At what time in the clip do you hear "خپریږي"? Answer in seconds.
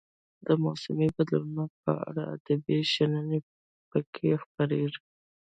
4.43-5.01